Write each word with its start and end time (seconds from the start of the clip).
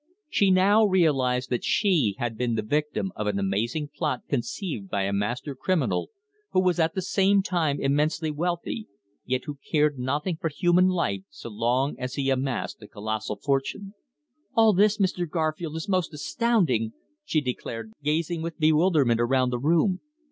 She 0.29 0.49
now 0.49 0.83
realized 0.83 1.51
that 1.51 1.63
she 1.63 2.15
had 2.17 2.35
been 2.35 2.55
the 2.55 2.63
victim 2.63 3.11
of 3.15 3.27
an 3.27 3.37
amazing 3.37 3.89
plot 3.95 4.21
conceived 4.27 4.89
by 4.89 5.03
a 5.03 5.13
master 5.13 5.53
criminal, 5.53 6.09
who 6.53 6.59
was 6.63 6.79
at 6.79 6.95
the 6.95 7.03
same 7.03 7.43
time 7.43 7.79
immensely 7.79 8.31
wealthy, 8.31 8.87
yet 9.25 9.43
who 9.45 9.59
cared 9.71 9.99
nothing 9.99 10.37
for 10.37 10.49
human 10.49 10.87
life 10.87 11.21
so 11.29 11.51
long 11.51 11.99
as 11.99 12.15
he 12.15 12.31
amassed 12.31 12.81
a 12.81 12.87
colossal 12.87 13.35
fortune. 13.35 13.93
"All 14.55 14.73
this, 14.73 14.97
Mr. 14.97 15.29
Garfield, 15.29 15.75
is 15.75 15.87
most 15.87 16.11
astounding!" 16.15 16.93
she 17.23 17.39
declared, 17.39 17.91
gazing 18.01 18.41
with 18.41 18.57
bewilderment 18.57 19.21
around 19.21 19.51
the 19.51 19.59
room. 19.59 19.99